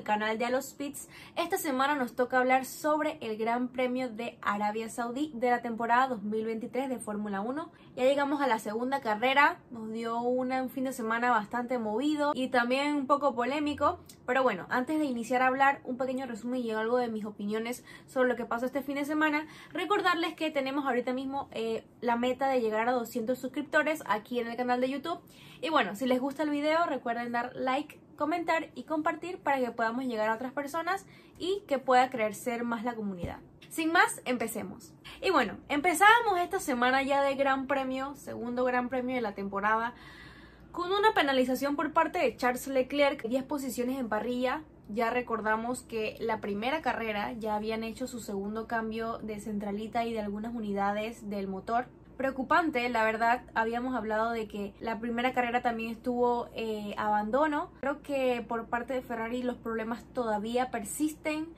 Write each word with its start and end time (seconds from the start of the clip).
del 0.00 0.04
canal 0.06 0.38
de 0.38 0.46
Alospits. 0.46 1.08
Esta 1.36 1.58
semana 1.58 1.94
nos 1.94 2.14
toca 2.14 2.38
hablar 2.38 2.64
sobre 2.64 3.18
el 3.20 3.36
Gran 3.36 3.68
Premio 3.68 4.08
de 4.08 4.38
Arabia 4.40 4.88
Saudí 4.88 5.30
de 5.34 5.50
la 5.50 5.60
temporada 5.60 6.08
2023 6.08 6.88
de 6.88 6.98
Fórmula 6.98 7.42
1. 7.42 7.70
Ya 7.96 8.04
llegamos 8.04 8.40
a 8.40 8.46
la 8.46 8.58
segunda 8.58 9.00
carrera, 9.00 9.58
nos 9.70 9.92
dio 9.92 10.18
un 10.20 10.70
fin 10.70 10.84
de 10.84 10.94
semana 10.94 11.30
bastante 11.30 11.78
movido 11.78 12.32
y 12.34 12.48
también 12.48 12.94
un 12.94 13.06
poco 13.06 13.34
polémico, 13.34 14.00
pero 14.26 14.42
bueno, 14.42 14.66
antes 14.70 14.98
de 14.98 15.04
iniciar 15.04 15.42
a 15.42 15.48
hablar, 15.48 15.80
un 15.84 15.98
pequeño 15.98 16.24
resumen 16.24 16.62
y 16.62 16.70
algo 16.70 16.96
de 16.96 17.08
mis 17.08 17.26
opiniones 17.26 17.84
sobre 18.06 18.30
lo 18.30 18.36
que 18.36 18.46
pasó 18.46 18.64
este 18.64 18.80
fin 18.80 18.94
de 18.94 19.04
semana, 19.04 19.46
recordarles 19.74 20.32
que 20.32 20.50
tenemos 20.50 20.86
ahorita 20.86 21.12
mismo 21.12 21.48
eh, 21.50 21.84
la 22.00 22.16
meta 22.16 22.48
de 22.48 22.62
llegar 22.62 22.88
a 22.88 22.92
200 22.92 23.38
suscriptores 23.38 24.02
aquí 24.06 24.40
en 24.40 24.46
el 24.46 24.56
canal 24.56 24.80
de 24.80 24.88
YouTube. 24.88 25.20
Y 25.60 25.68
bueno, 25.68 25.94
si 25.94 26.06
les 26.06 26.20
gusta 26.20 26.42
el 26.44 26.48
video, 26.48 26.86
recuerden 26.86 27.32
dar 27.32 27.54
like, 27.54 28.00
comentar 28.20 28.68
y 28.74 28.82
compartir 28.82 29.38
para 29.38 29.58
que 29.60 29.70
podamos 29.70 30.04
llegar 30.04 30.28
a 30.28 30.34
otras 30.34 30.52
personas 30.52 31.06
y 31.38 31.62
que 31.66 31.78
pueda 31.78 32.10
crecer 32.10 32.64
más 32.64 32.84
la 32.84 32.94
comunidad. 32.94 33.38
Sin 33.70 33.92
más, 33.92 34.20
empecemos. 34.26 34.92
Y 35.22 35.30
bueno, 35.30 35.56
empezábamos 35.70 36.38
esta 36.38 36.60
semana 36.60 37.02
ya 37.02 37.22
de 37.22 37.34
Gran 37.34 37.66
Premio, 37.66 38.14
segundo 38.16 38.64
Gran 38.64 38.90
Premio 38.90 39.14
de 39.16 39.22
la 39.22 39.34
temporada, 39.34 39.94
con 40.70 40.92
una 40.92 41.14
penalización 41.14 41.76
por 41.76 41.94
parte 41.94 42.18
de 42.18 42.36
Charles 42.36 42.66
Leclerc, 42.66 43.26
10 43.26 43.42
posiciones 43.44 43.98
en 43.98 44.10
parrilla. 44.10 44.64
Ya 44.90 45.08
recordamos 45.08 45.80
que 45.82 46.18
la 46.20 46.42
primera 46.42 46.82
carrera 46.82 47.32
ya 47.32 47.56
habían 47.56 47.84
hecho 47.84 48.06
su 48.06 48.20
segundo 48.20 48.66
cambio 48.66 49.16
de 49.16 49.40
centralita 49.40 50.04
y 50.04 50.12
de 50.12 50.20
algunas 50.20 50.54
unidades 50.54 51.30
del 51.30 51.48
motor 51.48 51.86
preocupante, 52.20 52.86
la 52.90 53.02
verdad, 53.02 53.44
habíamos 53.54 53.96
hablado 53.96 54.30
de 54.32 54.46
que 54.46 54.74
la 54.78 55.00
primera 55.00 55.32
carrera 55.32 55.62
también 55.62 55.90
estuvo 55.90 56.50
eh, 56.54 56.94
abandono. 56.98 57.70
Creo 57.80 58.02
que 58.02 58.44
por 58.46 58.66
parte 58.66 58.92
de 58.92 59.00
Ferrari 59.00 59.42
los 59.42 59.56
problemas 59.56 60.04
todavía 60.12 60.70
persisten. 60.70 61.48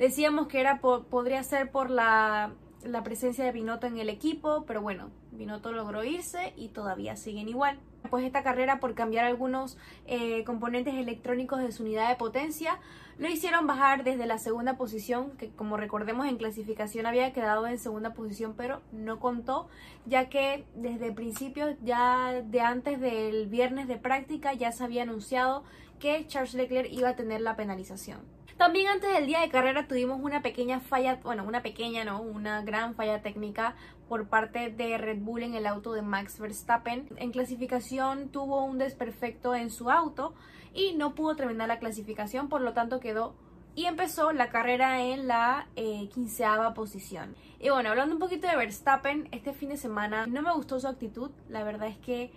Decíamos 0.00 0.48
que 0.48 0.58
era 0.60 0.80
podría 0.80 1.44
ser 1.44 1.70
por 1.70 1.90
la, 1.90 2.50
la 2.82 3.04
presencia 3.04 3.44
de 3.44 3.52
Binotto 3.52 3.86
en 3.86 3.98
el 3.98 4.08
equipo, 4.08 4.64
pero 4.66 4.82
bueno, 4.82 5.10
Binotto 5.30 5.70
logró 5.70 6.02
irse 6.02 6.54
y 6.56 6.70
todavía 6.70 7.14
siguen 7.14 7.48
igual 7.48 7.78
pues 8.08 8.24
esta 8.24 8.42
carrera 8.42 8.80
por 8.80 8.94
cambiar 8.94 9.26
algunos 9.26 9.76
eh, 10.06 10.42
componentes 10.44 10.94
electrónicos 10.94 11.60
de 11.60 11.70
su 11.70 11.82
unidad 11.82 12.08
de 12.08 12.16
potencia 12.16 12.78
lo 13.20 13.28
hicieron 13.28 13.66
bajar 13.66 14.02
desde 14.02 14.24
la 14.24 14.38
segunda 14.38 14.78
posición 14.78 15.32
que 15.36 15.50
como 15.50 15.76
recordemos 15.76 16.26
en 16.26 16.38
clasificación 16.38 17.04
había 17.04 17.34
quedado 17.34 17.66
en 17.66 17.78
segunda 17.78 18.14
posición 18.14 18.54
pero 18.56 18.80
no 18.92 19.20
contó 19.20 19.68
ya 20.06 20.30
que 20.30 20.64
desde 20.74 21.08
el 21.08 21.14
principio 21.14 21.76
ya 21.82 22.40
de 22.42 22.60
antes 22.62 22.98
del 22.98 23.46
viernes 23.46 23.88
de 23.88 23.98
práctica 23.98 24.54
ya 24.54 24.72
se 24.72 24.84
había 24.84 25.02
anunciado 25.02 25.64
que 25.98 26.26
Charles 26.28 26.54
Leclerc 26.54 26.90
iba 26.90 27.10
a 27.10 27.14
tener 27.14 27.42
la 27.42 27.56
penalización. 27.56 28.20
También 28.56 28.88
antes 28.88 29.12
del 29.12 29.26
día 29.26 29.40
de 29.40 29.50
carrera 29.50 29.86
tuvimos 29.86 30.20
una 30.22 30.40
pequeña 30.40 30.80
falla, 30.80 31.20
bueno, 31.22 31.44
una 31.44 31.62
pequeña, 31.62 32.04
no, 32.04 32.22
una 32.22 32.62
gran 32.62 32.94
falla 32.94 33.20
técnica 33.20 33.74
por 34.08 34.28
parte 34.28 34.70
de 34.70 34.96
Red 34.96 35.18
Bull 35.18 35.42
en 35.42 35.54
el 35.54 35.66
auto 35.66 35.92
de 35.92 36.02
Max 36.02 36.38
Verstappen. 36.38 37.06
En 37.16 37.32
clasificación 37.32 38.30
tuvo 38.30 38.64
un 38.64 38.78
desperfecto 38.78 39.54
en 39.54 39.70
su 39.70 39.90
auto 39.90 40.34
y 40.74 40.94
no 40.94 41.14
pudo 41.14 41.36
terminar 41.36 41.68
la 41.68 41.78
clasificación, 41.78 42.48
por 42.48 42.60
lo 42.60 42.72
tanto 42.72 43.00
quedó 43.00 43.34
y 43.74 43.86
empezó 43.86 44.32
la 44.32 44.50
carrera 44.50 45.02
en 45.02 45.28
la 45.28 45.68
eh, 45.76 46.08
quinceava 46.12 46.74
posición. 46.74 47.34
Y 47.60 47.70
bueno, 47.70 47.90
hablando 47.90 48.14
un 48.14 48.20
poquito 48.20 48.48
de 48.48 48.56
Verstappen, 48.56 49.28
este 49.32 49.52
fin 49.52 49.68
de 49.68 49.76
semana 49.76 50.26
no 50.26 50.42
me 50.42 50.52
gustó 50.52 50.80
su 50.80 50.88
actitud, 50.88 51.30
la 51.48 51.62
verdad 51.62 51.88
es 51.88 51.98
que 51.98 52.32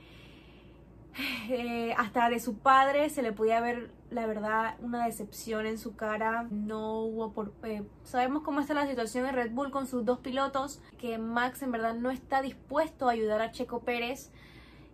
eh, 1.50 1.94
hasta 1.98 2.30
de 2.30 2.40
su 2.40 2.58
padre 2.58 3.10
se 3.10 3.22
le 3.22 3.32
podía 3.32 3.62
ver, 3.62 3.92
la 4.10 4.26
verdad, 4.26 4.76
una 4.82 5.06
decepción 5.06 5.66
en 5.66 5.78
su 5.78 5.96
cara. 5.96 6.48
No 6.52 7.00
hubo 7.02 7.32
por... 7.32 7.54
Eh, 7.64 7.84
sabemos 8.04 8.44
cómo 8.44 8.60
está 8.60 8.74
la 8.74 8.88
situación 8.88 9.26
de 9.26 9.32
Red 9.32 9.52
Bull 9.52 9.72
con 9.72 9.88
sus 9.88 10.06
dos 10.06 10.20
pilotos, 10.20 10.82
que 11.00 11.18
Max 11.18 11.62
en 11.62 11.72
verdad 11.72 11.96
no 11.96 12.12
está 12.12 12.42
dispuesto 12.42 13.08
a 13.08 13.14
ayudar 13.14 13.42
a 13.42 13.52
Checo 13.52 13.82
Pérez 13.82 14.32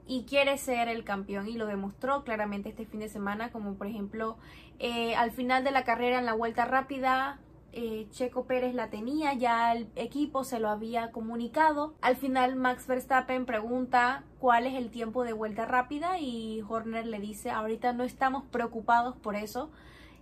y 0.10 0.24
quiere 0.24 0.58
ser 0.58 0.90
el 0.90 1.04
campeón 1.04 1.48
y 1.48 1.54
lo 1.54 1.68
demostró 1.68 2.24
claramente 2.24 2.70
este 2.70 2.88
fin 2.88 3.00
de 3.00 3.10
semana, 3.10 3.52
como 3.52 3.76
por 3.76 3.86
ejemplo 3.86 4.38
eh, 4.80 5.16
al 5.16 5.32
final 5.32 5.64
de 5.64 5.70
la 5.70 5.84
carrera 5.84 6.18
en 6.18 6.26
la 6.26 6.34
vuelta 6.34 6.66
rápida 6.66 7.40
eh, 7.72 8.08
Checo 8.10 8.46
Pérez 8.46 8.74
la 8.74 8.90
tenía, 8.90 9.36
ya 9.36 9.72
el 9.72 9.88
equipo 9.96 10.44
se 10.44 10.60
lo 10.60 10.70
había 10.70 11.12
comunicado. 11.12 11.94
Al 12.02 12.16
final 12.16 12.56
Max 12.56 12.88
Verstappen 12.88 13.46
pregunta 13.46 14.24
cuál 14.40 14.66
es 14.66 14.74
el 14.74 14.90
tiempo 14.90 15.24
de 15.24 15.34
vuelta 15.34 15.66
rápida 15.66 16.20
y 16.20 16.64
Horner 16.68 17.06
le 17.06 17.20
dice, 17.20 17.52
ahorita 17.52 17.94
no 17.94 18.04
estamos 18.04 18.44
preocupados 18.46 19.16
por 19.16 19.36
eso. 19.36 19.70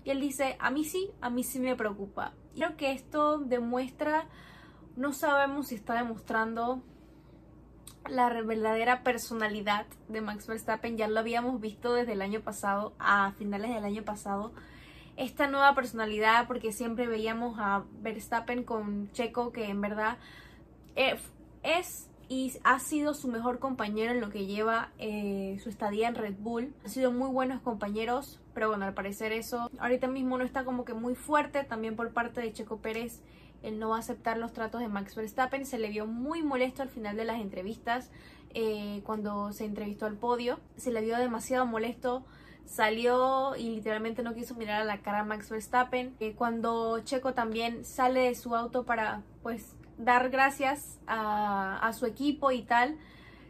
Y 0.03 0.09
él 0.09 0.19
dice, 0.19 0.57
a 0.59 0.69
mí 0.69 0.83
sí, 0.83 1.11
a 1.21 1.29
mí 1.29 1.43
sí 1.43 1.59
me 1.59 1.77
preocupa. 1.77 2.33
Creo 2.55 2.75
que 2.75 2.91
esto 2.91 3.37
demuestra, 3.37 4.25
no 4.97 5.13
sabemos 5.13 5.67
si 5.67 5.75
está 5.75 5.93
demostrando 5.95 6.81
la 8.09 8.29
verdadera 8.41 9.03
personalidad 9.03 9.85
de 10.07 10.21
Max 10.21 10.47
Verstappen. 10.47 10.97
Ya 10.97 11.07
lo 11.07 11.19
habíamos 11.19 11.59
visto 11.61 11.93
desde 11.93 12.13
el 12.13 12.21
año 12.21 12.41
pasado, 12.41 12.93
a 12.99 13.31
finales 13.33 13.73
del 13.73 13.83
año 13.83 14.03
pasado 14.03 14.51
esta 15.17 15.47
nueva 15.47 15.73
personalidad 15.73 16.47
porque 16.47 16.71
siempre 16.71 17.07
veíamos 17.07 17.57
a 17.59 17.83
Verstappen 18.01 18.63
con 18.63 19.11
Checo 19.11 19.51
que 19.51 19.65
en 19.65 19.81
verdad 19.81 20.17
eh, 20.95 21.17
es 21.63 22.07
y 22.29 22.53
ha 22.63 22.79
sido 22.79 23.13
su 23.13 23.29
mejor 23.29 23.59
compañero 23.59 24.11
en 24.11 24.19
lo 24.19 24.29
que 24.29 24.45
lleva 24.45 24.89
eh, 24.97 25.57
su 25.63 25.69
estadía 25.69 26.09
en 26.09 26.15
Red 26.15 26.35
Bull. 26.39 26.73
Han 26.83 26.89
sido 26.89 27.11
muy 27.11 27.29
buenos 27.29 27.61
compañeros, 27.61 28.41
pero 28.53 28.67
bueno, 28.67 28.85
al 28.85 28.93
parecer 28.93 29.31
eso 29.31 29.71
ahorita 29.79 30.07
mismo 30.07 30.37
no 30.37 30.43
está 30.43 30.65
como 30.65 30.83
que 30.83 30.93
muy 30.93 31.15
fuerte. 31.15 31.63
También 31.63 31.95
por 31.95 32.11
parte 32.11 32.41
de 32.41 32.51
Checo 32.51 32.79
Pérez, 32.79 33.21
él 33.63 33.79
no 33.79 33.89
va 33.89 33.97
a 33.97 33.99
aceptar 33.99 34.37
los 34.37 34.53
tratos 34.53 34.81
de 34.81 34.87
Max 34.87 35.15
Verstappen. 35.15 35.65
Se 35.65 35.77
le 35.77 35.89
vio 35.89 36.07
muy 36.07 36.43
molesto 36.43 36.81
al 36.81 36.89
final 36.89 37.17
de 37.17 37.25
las 37.25 37.39
entrevistas, 37.39 38.09
eh, 38.53 39.01
cuando 39.03 39.53
se 39.53 39.65
entrevistó 39.65 40.05
al 40.05 40.15
podio. 40.15 40.59
Se 40.77 40.91
le 40.91 41.01
vio 41.01 41.17
demasiado 41.17 41.65
molesto 41.65 42.25
salió 42.67 43.55
y 43.55 43.69
literalmente 43.69 44.23
no 44.23 44.33
quiso 44.33 44.53
mirar 44.55 44.81
a 44.81 44.85
la 44.85 44.99
cara 45.01 45.21
a 45.21 45.23
Max 45.23 45.49
Verstappen. 45.49 46.15
Eh, 46.19 46.33
cuando 46.35 46.99
Checo 46.99 47.33
también 47.33 47.85
sale 47.85 48.21
de 48.21 48.35
su 48.35 48.55
auto 48.55 48.83
para 48.83 49.23
pues 49.41 49.73
dar 49.97 50.29
gracias 50.29 50.99
a, 51.07 51.79
a, 51.79 51.93
su 51.93 52.05
equipo 52.05 52.51
y 52.51 52.61
tal, 52.61 52.97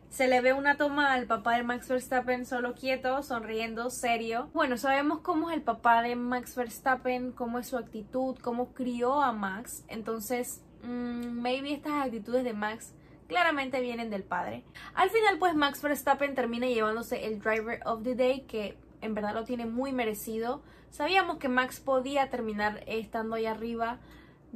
se 0.10 0.28
le 0.28 0.42
ve 0.42 0.54
una 0.54 0.78
toma 0.78 1.14
al 1.14 1.26
papá 1.26 1.58
de 1.58 1.64
Max 1.64 1.88
Verstappen 1.88 2.46
solo 2.46 2.74
quieto, 2.74 3.22
sonriendo, 3.24 3.90
serio. 3.90 4.50
Bueno, 4.54 4.78
sabemos 4.78 5.20
cómo 5.20 5.50
es 5.50 5.58
el 5.58 5.62
papá 5.62 6.02
de 6.02 6.16
Max 6.16 6.56
Verstappen, 6.56 7.32
cómo 7.32 7.60
es 7.60 7.68
su 7.68 7.78
actitud, 7.78 8.38
cómo 8.42 8.74
crió 8.74 9.22
a 9.22 9.32
Max. 9.32 9.84
Entonces, 9.88 10.64
mmm, 10.84 11.42
maybe 11.42 11.74
estas 11.74 12.06
actitudes 12.06 12.44
de 12.44 12.54
Max 12.54 12.94
claramente 13.28 13.82
vienen 13.82 14.10
del 14.10 14.24
padre. 14.24 14.64
Al 14.96 15.10
final, 15.10 15.38
pues 15.38 15.54
Max 15.56 15.82
Verstappen 15.82 16.36
termina 16.36 16.68
llevándose 16.68 17.26
el 17.26 17.40
Driver 17.40 17.82
of 17.86 18.04
the 18.04 18.16
Day, 18.16 18.42
que 18.42 18.78
en 19.02 19.14
verdad 19.14 19.34
lo 19.34 19.44
tiene 19.44 19.66
muy 19.66 19.92
merecido. 19.92 20.64
Sabíamos 20.90 21.38
que 21.38 21.50
Max 21.50 21.80
podía 21.80 22.30
terminar 22.30 22.84
estando 22.88 23.36
ahí 23.36 23.46
arriba. 23.46 24.00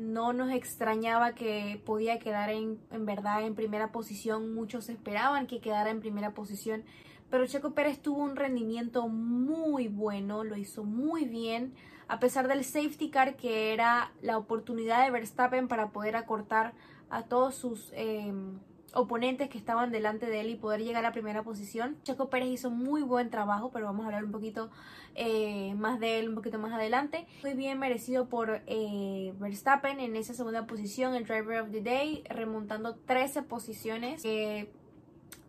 No 0.01 0.33
nos 0.33 0.51
extrañaba 0.51 1.35
que 1.35 1.79
podía 1.85 2.17
quedar 2.17 2.49
en, 2.49 2.79
en 2.89 3.05
verdad 3.05 3.45
en 3.45 3.53
primera 3.53 3.91
posición. 3.91 4.55
Muchos 4.55 4.89
esperaban 4.89 5.45
que 5.45 5.61
quedara 5.61 5.91
en 5.91 5.99
primera 5.99 6.33
posición. 6.33 6.83
Pero 7.29 7.45
Checo 7.45 7.75
Pérez 7.75 8.01
tuvo 8.01 8.23
un 8.23 8.35
rendimiento 8.35 9.07
muy 9.07 9.87
bueno, 9.87 10.43
lo 10.43 10.57
hizo 10.57 10.83
muy 10.83 11.25
bien. 11.25 11.75
A 12.07 12.19
pesar 12.19 12.47
del 12.47 12.65
safety 12.65 13.11
car 13.11 13.35
que 13.37 13.73
era 13.73 14.11
la 14.23 14.39
oportunidad 14.39 15.05
de 15.05 15.11
Verstappen 15.11 15.67
para 15.67 15.91
poder 15.91 16.15
acortar 16.15 16.73
a 17.11 17.21
todos 17.23 17.53
sus... 17.53 17.91
Em, 17.93 18.59
oponentes 18.93 19.49
que 19.49 19.57
estaban 19.57 19.91
delante 19.91 20.25
de 20.25 20.41
él 20.41 20.49
y 20.49 20.55
poder 20.55 20.83
llegar 20.83 21.05
a 21.05 21.11
primera 21.11 21.43
posición. 21.43 21.97
Checo 22.03 22.29
Pérez 22.29 22.49
hizo 22.49 22.69
muy 22.69 23.01
buen 23.01 23.29
trabajo, 23.29 23.71
pero 23.71 23.85
vamos 23.85 24.03
a 24.03 24.07
hablar 24.07 24.25
un 24.25 24.31
poquito 24.31 24.69
eh, 25.15 25.73
más 25.75 25.99
de 25.99 26.19
él 26.19 26.29
un 26.29 26.35
poquito 26.35 26.59
más 26.59 26.73
adelante. 26.73 27.27
Muy 27.43 27.53
bien 27.53 27.79
merecido 27.79 28.27
por 28.27 28.61
eh, 28.67 29.33
Verstappen 29.39 29.99
en 29.99 30.15
esa 30.15 30.33
segunda 30.33 30.65
posición, 30.67 31.15
el 31.15 31.25
Driver 31.25 31.61
of 31.61 31.71
the 31.71 31.81
Day, 31.81 32.23
remontando 32.29 32.95
13 32.95 33.43
posiciones. 33.43 34.21
que 34.21 34.71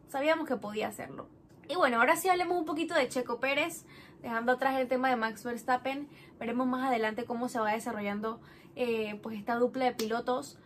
sabíamos 0.08 0.46
que 0.46 0.56
podía 0.56 0.88
hacerlo. 0.88 1.26
Y 1.68 1.76
bueno, 1.76 1.98
ahora 1.98 2.16
sí 2.16 2.28
hablemos 2.28 2.58
un 2.58 2.66
poquito 2.66 2.94
de 2.94 3.08
Checo 3.08 3.40
Pérez, 3.40 3.86
dejando 4.20 4.52
atrás 4.52 4.78
el 4.78 4.88
tema 4.88 5.08
de 5.08 5.16
Max 5.16 5.42
Verstappen. 5.42 6.08
Veremos 6.38 6.66
más 6.66 6.86
adelante 6.86 7.24
cómo 7.24 7.48
se 7.48 7.58
va 7.58 7.72
desarrollando 7.72 8.40
eh, 8.76 9.18
pues 9.22 9.38
esta 9.38 9.56
dupla 9.56 9.86
de 9.86 9.92
pilotos. 9.92 10.58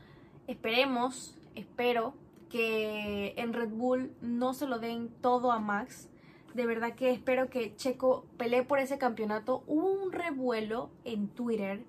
Esperemos, 0.47 1.37
espero 1.55 2.15
que 2.57 3.35
en 3.37 3.53
Red 3.53 3.69
Bull 3.69 4.13
no 4.23 4.55
se 4.55 4.67
lo 4.67 4.79
den 4.79 5.11
todo 5.21 5.53
a 5.53 5.59
Max. 5.59 6.09
De 6.55 6.65
verdad 6.65 6.95
que 6.95 7.11
espero 7.11 7.51
que 7.51 7.77
Checo 7.77 8.25
pelee 8.39 8.63
por 8.63 8.79
ese 8.79 8.97
campeonato. 8.97 9.63
Hubo 9.67 9.93
un 9.93 10.11
revuelo 10.11 10.89
en 11.05 11.29
Twitter 11.29 11.85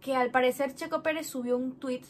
que 0.00 0.14
al 0.14 0.30
parecer 0.30 0.76
Checo 0.76 1.02
Pérez 1.02 1.26
subió 1.26 1.56
un 1.56 1.72
tweet. 1.72 2.02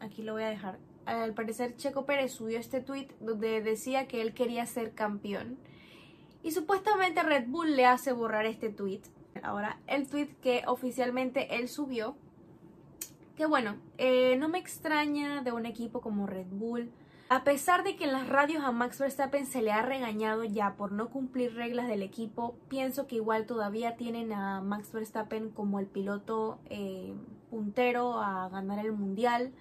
Aquí 0.00 0.22
lo 0.22 0.32
voy 0.32 0.42
a 0.42 0.48
dejar. 0.48 0.80
Al 1.06 1.32
parecer 1.32 1.76
Checo 1.76 2.06
Pérez 2.06 2.32
subió 2.32 2.58
este 2.58 2.80
tweet 2.80 3.06
donde 3.20 3.62
decía 3.62 4.08
que 4.08 4.20
él 4.20 4.34
quería 4.34 4.66
ser 4.66 4.92
campeón. 4.92 5.56
Y 6.42 6.50
supuestamente 6.50 7.22
Red 7.22 7.46
Bull 7.46 7.76
le 7.76 7.86
hace 7.86 8.10
borrar 8.12 8.46
este 8.46 8.70
tweet. 8.70 9.02
ahora 9.44 9.78
el 9.86 10.08
tweet 10.08 10.30
que 10.42 10.64
oficialmente 10.66 11.54
él 11.54 11.68
subió. 11.68 12.16
Que 13.36 13.46
bueno, 13.46 13.76
eh, 13.98 14.36
no 14.38 14.48
me 14.48 14.58
extraña 14.58 15.42
de 15.42 15.52
un 15.52 15.66
equipo 15.66 16.00
como 16.00 16.26
Red 16.26 16.48
Bull. 16.50 16.90
A 17.30 17.42
pesar 17.42 17.84
de 17.84 17.96
que 17.96 18.04
en 18.04 18.12
las 18.12 18.28
radios 18.28 18.62
a 18.64 18.70
Max 18.70 18.98
Verstappen 18.98 19.46
se 19.46 19.62
le 19.62 19.72
ha 19.72 19.80
regañado 19.80 20.44
ya 20.44 20.74
por 20.74 20.92
no 20.92 21.08
cumplir 21.08 21.54
reglas 21.54 21.88
del 21.88 22.02
equipo, 22.02 22.56
pienso 22.68 23.06
que 23.06 23.16
igual 23.16 23.46
todavía 23.46 23.96
tienen 23.96 24.32
a 24.32 24.60
Max 24.60 24.92
Verstappen 24.92 25.48
como 25.50 25.80
el 25.80 25.86
piloto 25.86 26.58
eh, 26.66 27.14
puntero 27.50 28.20
a 28.20 28.50
ganar 28.50 28.84
el 28.84 28.92
mundial. 28.92 29.52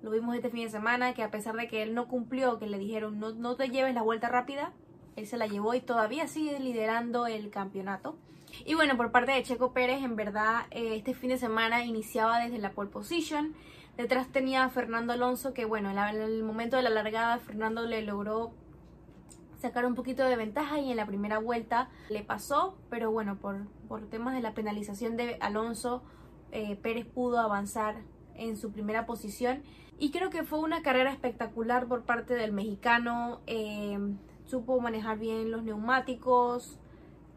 Lo 0.00 0.10
vimos 0.10 0.36
este 0.36 0.48
fin 0.50 0.62
de 0.64 0.70
semana, 0.70 1.12
que 1.12 1.24
a 1.24 1.30
pesar 1.32 1.56
de 1.56 1.66
que 1.66 1.82
él 1.82 1.92
no 1.92 2.06
cumplió, 2.06 2.60
que 2.60 2.68
le 2.68 2.78
dijeron 2.78 3.18
no, 3.18 3.32
no 3.32 3.56
te 3.56 3.68
lleves 3.68 3.94
la 3.94 4.02
vuelta 4.02 4.28
rápida, 4.28 4.72
él 5.16 5.26
se 5.26 5.36
la 5.36 5.48
llevó 5.48 5.74
y 5.74 5.80
todavía 5.80 6.28
sigue 6.28 6.60
liderando 6.60 7.26
el 7.26 7.50
campeonato. 7.50 8.16
Y 8.64 8.74
bueno, 8.74 8.96
por 8.96 9.10
parte 9.10 9.32
de 9.32 9.42
Checo 9.42 9.72
Pérez, 9.72 10.02
en 10.02 10.14
verdad, 10.14 10.66
eh, 10.70 10.94
este 10.96 11.14
fin 11.14 11.30
de 11.30 11.38
semana 11.38 11.84
iniciaba 11.84 12.38
desde 12.38 12.58
la 12.58 12.70
pole 12.70 12.90
position. 12.90 13.54
Detrás 13.98 14.28
tenía 14.28 14.68
Fernando 14.68 15.12
Alonso, 15.12 15.52
que 15.52 15.64
bueno, 15.64 15.90
en, 15.90 15.98
el 15.98 16.44
momento 16.44 16.76
de 16.76 16.84
la 16.84 16.90
largada, 16.90 17.38
Fernando 17.38 17.84
le 17.84 18.00
logró 18.02 18.52
sacar 19.58 19.84
un 19.86 19.96
poquito 19.96 20.24
de 20.24 20.36
ventaja 20.36 20.78
y 20.78 20.92
en 20.92 20.96
la 20.96 21.04
primera 21.04 21.40
vuelta 21.40 21.90
le 22.08 22.22
pasó, 22.22 22.78
pero 22.90 23.10
bueno, 23.10 23.38
por, 23.38 23.66
por 23.88 24.06
temas 24.06 24.34
de 24.34 24.40
la 24.40 24.54
penalización 24.54 25.16
de 25.16 25.36
Alonso, 25.40 26.04
eh, 26.52 26.76
Pérez 26.76 27.06
pudo 27.06 27.40
avanzar 27.40 27.96
en 28.36 28.56
su 28.56 28.70
primera 28.70 29.04
posición. 29.04 29.64
Y 29.98 30.12
creo 30.12 30.30
que 30.30 30.44
fue 30.44 30.60
una 30.60 30.80
carrera 30.82 31.10
espectacular 31.10 31.88
por 31.88 32.04
parte 32.04 32.34
del 32.34 32.52
mexicano. 32.52 33.40
Eh, 33.48 33.98
supo 34.44 34.78
manejar 34.80 35.18
bien 35.18 35.50
los 35.50 35.64
neumáticos, 35.64 36.78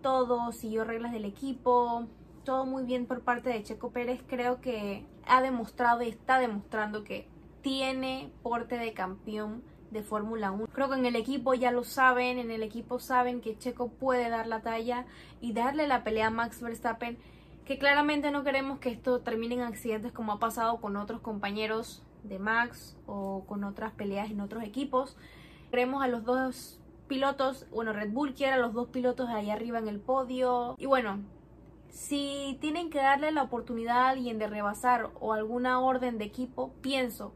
todo, 0.03 0.51
siguió 0.51 0.83
reglas 0.83 1.11
del 1.11 1.25
equipo, 1.25 2.05
todo 2.43 2.67
muy 2.67 2.83
bien 2.83 3.07
por 3.07 3.21
parte 3.21 3.49
de 3.49 3.63
Checo 3.63 3.89
Pérez. 3.89 4.23
Creo 4.27 4.61
que 4.61 5.07
ha 5.27 5.41
demostrado 5.41 6.03
y 6.03 6.09
está 6.09 6.39
demostrando 6.39 7.03
que 7.03 7.27
tiene 7.61 8.31
porte 8.43 8.77
de 8.77 8.93
campeón 8.93 9.63
de 9.91 10.03
Fórmula 10.03 10.51
1. 10.51 10.67
Creo 10.67 10.89
que 10.89 10.95
en 10.95 11.05
el 11.05 11.15
equipo 11.15 11.53
ya 11.53 11.71
lo 11.71 11.83
saben, 11.83 12.39
en 12.39 12.49
el 12.49 12.63
equipo 12.63 12.99
saben 12.99 13.41
que 13.41 13.57
Checo 13.57 13.89
puede 13.89 14.29
dar 14.29 14.47
la 14.47 14.61
talla 14.61 15.05
y 15.41 15.53
darle 15.53 15.87
la 15.87 16.03
pelea 16.03 16.27
a 16.27 16.31
Max 16.31 16.61
Verstappen, 16.61 17.17
que 17.65 17.77
claramente 17.77 18.31
no 18.31 18.43
queremos 18.43 18.79
que 18.79 18.89
esto 18.89 19.19
termine 19.19 19.55
en 19.55 19.61
accidentes 19.61 20.11
como 20.11 20.31
ha 20.31 20.39
pasado 20.39 20.77
con 20.77 20.95
otros 20.95 21.21
compañeros 21.21 22.03
de 22.23 22.39
Max 22.39 22.95
o 23.05 23.43
con 23.47 23.63
otras 23.63 23.91
peleas 23.91 24.31
en 24.31 24.41
otros 24.41 24.63
equipos. 24.63 25.17
Queremos 25.69 26.03
a 26.03 26.07
los 26.07 26.23
dos 26.23 26.79
pilotos, 27.07 27.67
bueno, 27.71 27.91
Red 27.93 28.11
Bull 28.11 28.33
quiere 28.33 28.53
a 28.53 28.57
los 28.57 28.73
dos 28.73 28.87
pilotos 28.87 29.29
ahí 29.29 29.49
arriba 29.49 29.79
en 29.79 29.87
el 29.89 29.99
podio. 29.99 30.75
Y 30.77 30.85
bueno, 30.85 31.19
si 31.91 32.57
tienen 32.61 32.89
que 32.89 32.99
darle 32.99 33.31
la 33.31 33.43
oportunidad 33.43 33.97
a 33.97 34.09
alguien 34.09 34.39
de 34.39 34.47
rebasar 34.47 35.11
o 35.19 35.33
alguna 35.33 35.79
orden 35.81 36.17
de 36.17 36.25
equipo, 36.25 36.73
pienso 36.81 37.33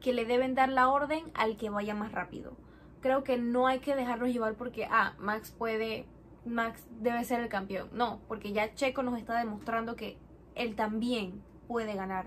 que 0.00 0.14
le 0.14 0.24
deben 0.24 0.54
dar 0.54 0.70
la 0.70 0.88
orden 0.88 1.30
al 1.34 1.58
que 1.58 1.68
vaya 1.68 1.94
más 1.94 2.10
rápido. 2.10 2.56
Creo 3.02 3.24
que 3.24 3.36
no 3.36 3.66
hay 3.66 3.80
que 3.80 3.94
dejarnos 3.94 4.30
llevar 4.30 4.54
porque, 4.54 4.86
ah, 4.90 5.14
Max 5.18 5.50
puede, 5.56 6.06
Max 6.46 6.86
debe 6.98 7.24
ser 7.24 7.40
el 7.40 7.50
campeón. 7.50 7.90
No, 7.92 8.20
porque 8.26 8.52
ya 8.52 8.74
Checo 8.74 9.02
nos 9.02 9.18
está 9.18 9.38
demostrando 9.38 9.96
que 9.96 10.16
él 10.54 10.74
también 10.76 11.42
puede 11.68 11.94
ganar. 11.94 12.26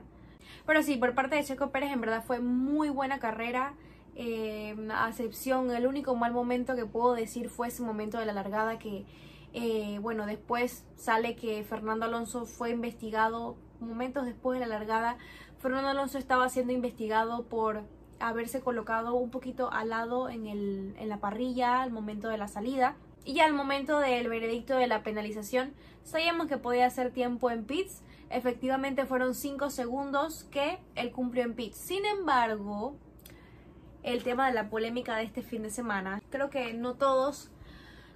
Pero 0.68 0.84
sí, 0.84 0.98
por 0.98 1.16
parte 1.16 1.36
de 1.36 1.44
Checo 1.44 1.72
Pérez 1.72 1.92
en 1.92 2.02
verdad 2.02 2.24
fue 2.24 2.40
muy 2.40 2.90
buena 2.90 3.20
carrera 3.20 3.74
eh, 4.16 4.76
acepción, 4.96 5.72
el 5.72 5.88
único 5.88 6.16
mal 6.16 6.34
momento 6.34 6.76
que 6.76 6.86
puedo 6.86 7.16
decir 7.16 7.50
fue 7.50 7.70
ese 7.70 7.82
momento 7.82 8.20
de 8.20 8.28
la 8.28 8.34
largada 8.34 8.78
que, 8.78 9.06
eh, 9.54 10.00
bueno, 10.02 10.26
después 10.26 10.86
sale 10.96 11.36
que 11.36 11.64
Fernando 11.64 12.06
Alonso 12.06 12.46
fue 12.46 12.72
investigado, 12.72 13.56
momentos 13.80 14.26
después 14.26 14.60
de 14.60 14.66
la 14.66 14.80
largada, 14.80 15.18
Fernando 15.60 15.90
Alonso 15.90 16.18
estaba 16.18 16.50
siendo 16.50 16.74
investigado 16.74 17.46
por 17.46 17.84
haberse 18.20 18.62
colocado 18.62 19.14
un 19.16 19.30
poquito 19.30 19.72
al 19.72 19.90
lado 19.90 20.30
en, 20.30 20.48
el, 20.48 20.96
en 20.98 21.08
la 21.08 21.20
parrilla 21.20 21.82
al 21.82 21.92
momento 21.92 22.30
de 22.30 22.38
la 22.38 22.48
salida. 22.48 22.96
Y 23.26 23.36
ya 23.36 23.46
al 23.46 23.54
momento 23.54 24.00
del 24.00 24.28
veredicto 24.28 24.76
de 24.76 24.88
la 24.88 25.04
penalización, 25.04 25.74
sabíamos 26.04 26.48
que 26.48 26.58
podía 26.58 26.86
hacer 26.86 27.12
tiempo 27.12 27.50
en 27.52 27.64
pits. 27.64 28.02
Efectivamente 28.30 29.06
fueron 29.06 29.36
5 29.36 29.70
segundos 29.70 30.46
que 30.46 30.80
él 30.96 31.12
cumplió 31.12 31.44
en 31.44 31.54
pits. 31.54 31.78
Sin 31.78 32.06
embargo, 32.06 32.98
el 34.04 34.24
tema 34.24 34.48
de 34.48 34.54
la 34.54 34.70
polémica 34.70 35.16
de 35.16 35.24
este 35.24 35.42
fin 35.42 35.64
de 35.64 35.70
semana. 35.70 36.22
Creo 36.30 36.50
que 36.50 36.74
no 36.74 36.96
todos, 36.96 37.52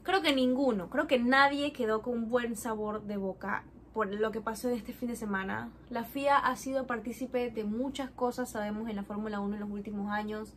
creo 0.08 0.22
que 0.22 0.34
ninguno, 0.34 0.90
creo 0.90 1.06
que 1.06 1.20
nadie 1.20 1.74
quedó 1.74 2.02
con 2.02 2.14
un 2.14 2.30
buen 2.30 2.56
sabor 2.56 3.04
de 3.04 3.18
boca 3.18 3.66
por 3.94 4.08
lo 4.08 4.32
que 4.32 4.40
pasó 4.40 4.70
en 4.70 4.76
este 4.76 4.94
fin 4.94 5.10
de 5.10 5.18
semana. 5.18 5.70
La 5.90 6.06
FIA 6.06 6.38
ha 6.38 6.56
sido 6.56 6.88
partícipe 6.88 7.52
de 7.52 7.66
muchas 7.66 8.10
cosas, 8.10 8.50
sabemos, 8.50 8.90
en 8.90 8.96
la 8.96 9.04
Fórmula 9.04 9.42
1 9.42 9.56
en 9.56 9.60
los 9.60 9.70
últimos 9.70 10.10
años. 10.10 10.54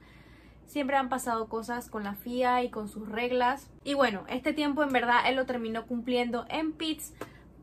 Siempre 0.66 0.96
han 0.96 1.08
pasado 1.08 1.48
cosas 1.48 1.90
con 1.90 2.04
la 2.04 2.14
FIA 2.14 2.62
y 2.62 2.70
con 2.70 2.88
sus 2.88 3.08
reglas. 3.08 3.68
Y 3.82 3.94
bueno, 3.94 4.24
este 4.28 4.52
tiempo 4.52 4.84
en 4.84 4.92
verdad 4.92 5.20
él 5.26 5.34
lo 5.34 5.46
terminó 5.46 5.84
cumpliendo 5.84 6.46
en 6.48 6.72
pits. 6.72 7.12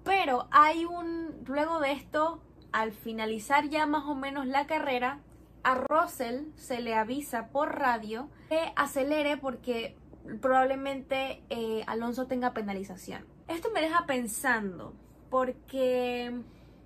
Pero 0.03 0.49
hay 0.51 0.83
un... 0.83 1.41
Luego 1.45 1.79
de 1.79 1.93
esto, 1.93 2.41
al 2.73 2.91
finalizar 2.91 3.69
ya 3.69 3.85
más 3.85 4.03
o 4.05 4.15
menos 4.15 4.45
la 4.45 4.67
carrera, 4.67 5.19
a 5.63 5.75
Russell 5.75 6.47
se 6.55 6.81
le 6.81 6.95
avisa 6.95 7.47
por 7.47 7.79
radio 7.79 8.29
que 8.49 8.73
acelere 8.75 9.37
porque 9.37 9.95
probablemente 10.41 11.41
eh, 11.49 11.83
Alonso 11.87 12.27
tenga 12.27 12.53
penalización. 12.53 13.25
Esto 13.47 13.69
me 13.73 13.81
deja 13.81 14.05
pensando, 14.05 14.93
porque 15.29 16.41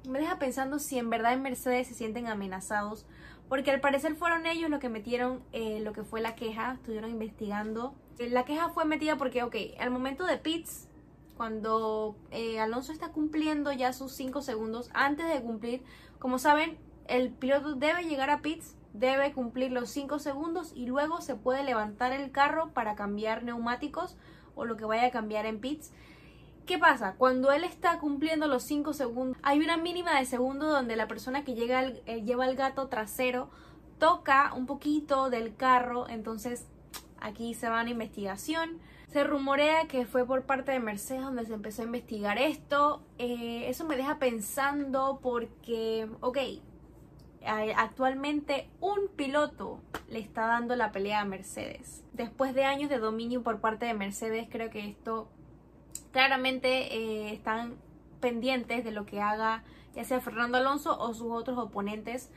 me 0.07 0.19
deja 0.19 0.39
pensando 0.39 0.79
si 0.79 0.97
en 0.97 1.09
verdad 1.09 1.33
en 1.33 1.41
Mercedes 1.41 1.88
se 1.88 1.93
sienten 1.93 2.27
amenazados, 2.27 3.05
porque 3.49 3.71
al 3.71 3.81
parecer 3.81 4.15
fueron 4.15 4.45
ellos 4.45 4.69
los 4.69 4.79
que 4.79 4.89
metieron 4.89 5.43
eh, 5.51 5.81
lo 5.81 5.93
que 5.93 6.03
fue 6.03 6.21
la 6.21 6.35
queja, 6.35 6.73
estuvieron 6.73 7.11
investigando. 7.11 7.93
La 8.17 8.45
queja 8.45 8.69
fue 8.69 8.85
metida 8.85 9.17
porque, 9.17 9.43
ok, 9.43 9.55
al 9.79 9.89
momento 9.89 10.25
de 10.25 10.38
pits, 10.38 10.88
cuando 11.35 12.15
eh, 12.29 12.59
Alonso 12.59 12.93
está 12.93 13.09
cumpliendo 13.11 13.71
ya 13.71 13.93
sus 13.93 14.13
5 14.13 14.41
segundos, 14.41 14.89
antes 14.93 15.27
de 15.27 15.41
cumplir, 15.41 15.83
como 16.19 16.39
saben, 16.39 16.77
el 17.07 17.31
piloto 17.31 17.73
debe 17.73 18.03
llegar 18.03 18.29
a 18.29 18.41
pits, 18.41 18.75
debe 18.93 19.33
cumplir 19.33 19.71
los 19.71 19.89
5 19.89 20.19
segundos 20.19 20.71
y 20.75 20.85
luego 20.85 21.21
se 21.21 21.35
puede 21.35 21.63
levantar 21.63 22.12
el 22.12 22.31
carro 22.31 22.71
para 22.74 22.95
cambiar 22.95 23.43
neumáticos 23.43 24.17
o 24.55 24.65
lo 24.65 24.77
que 24.77 24.86
vaya 24.86 25.07
a 25.07 25.12
cambiar 25.12 25.45
en 25.45 25.60
pits. 25.60 25.91
¿Qué 26.65 26.77
pasa? 26.77 27.15
Cuando 27.17 27.51
él 27.51 27.63
está 27.63 28.00
cumpliendo 28.00 28.48
los 28.48 28.63
5 28.63 28.93
segundos, 28.93 29.38
hay 29.43 29.60
una 29.60 29.77
mínima 29.77 30.17
de 30.17 30.25
segundo 30.25 30.67
donde 30.67 30.95
la 30.95 31.07
persona 31.07 31.43
que 31.43 31.55
llega 31.55 31.83
eh, 32.05 32.24
lleva 32.24 32.45
el 32.45 32.55
gato 32.55 32.88
trasero 32.88 33.50
toca 34.01 34.53
un 34.55 34.65
poquito 34.65 35.29
del 35.29 35.55
carro, 35.55 36.10
entonces 36.10 36.65
aquí 37.19 37.53
se 37.53 37.69
va 37.69 37.81
a 37.81 37.89
investigación. 37.89 38.79
Se 39.10 39.24
rumorea 39.24 39.88
que 39.88 40.05
fue 40.05 40.25
por 40.25 40.43
parte 40.43 40.71
de 40.71 40.79
Mercedes 40.79 41.21
donde 41.21 41.45
se 41.45 41.53
empezó 41.53 41.81
a 41.83 41.86
investigar 41.86 42.39
esto. 42.39 43.03
Eh, 43.19 43.65
eso 43.67 43.86
me 43.86 43.98
deja 43.98 44.17
pensando 44.17 45.19
porque, 45.21 46.10
ok, 46.21 46.38
actualmente 47.45 48.69
un 48.79 49.07
piloto 49.15 49.79
le 50.10 50.19
está 50.19 50.45
dando 50.48 50.75
la 50.75 50.91
pelea 50.91 51.21
a 51.21 51.25
Mercedes. 51.25 52.03
Después 52.13 52.53
de 52.53 52.65
años 52.65 52.89
de 52.89 53.00
dominio 53.00 53.41
por 53.43 53.60
parte 53.60 53.86
de 53.86 53.93
Mercedes, 53.93 54.48
creo 54.50 54.69
que 54.69 54.88
esto 54.88 55.29
claramente 56.12 56.95
eh, 56.95 57.33
están 57.33 57.75
pendientes 58.19 58.83
de 58.83 58.91
lo 58.91 59.05
que 59.05 59.21
haga 59.21 59.63
ya 59.95 60.03
sea 60.03 60.19
Fernando 60.21 60.57
Alonso 60.57 60.98
o 60.98 61.13
sus 61.13 61.31
otros 61.31 61.57
oponentes. 61.57 62.29